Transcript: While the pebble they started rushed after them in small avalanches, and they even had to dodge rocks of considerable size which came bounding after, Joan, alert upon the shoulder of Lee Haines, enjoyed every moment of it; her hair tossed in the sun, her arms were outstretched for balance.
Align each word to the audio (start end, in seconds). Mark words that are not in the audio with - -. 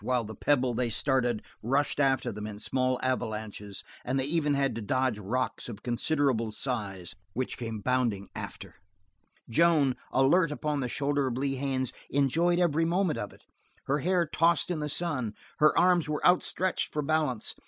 While 0.03 0.23
the 0.23 0.33
pebble 0.33 0.73
they 0.73 0.89
started 0.89 1.43
rushed 1.61 1.99
after 1.99 2.31
them 2.31 2.47
in 2.47 2.57
small 2.57 2.99
avalanches, 3.03 3.83
and 4.03 4.19
they 4.19 4.23
even 4.25 4.55
had 4.55 4.73
to 4.73 4.81
dodge 4.81 5.19
rocks 5.19 5.69
of 5.69 5.83
considerable 5.83 6.49
size 6.49 7.13
which 7.33 7.55
came 7.55 7.81
bounding 7.81 8.27
after, 8.33 8.77
Joan, 9.47 9.95
alert 10.11 10.49
upon 10.49 10.79
the 10.79 10.89
shoulder 10.89 11.27
of 11.27 11.37
Lee 11.37 11.57
Haines, 11.57 11.93
enjoyed 12.09 12.57
every 12.57 12.83
moment 12.83 13.19
of 13.19 13.31
it; 13.31 13.45
her 13.83 13.99
hair 13.99 14.25
tossed 14.25 14.71
in 14.71 14.79
the 14.79 14.89
sun, 14.89 15.35
her 15.59 15.77
arms 15.77 16.09
were 16.09 16.25
outstretched 16.25 16.91
for 16.91 17.03
balance. 17.03 17.53